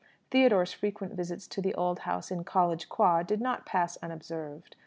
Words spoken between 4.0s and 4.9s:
unobserved.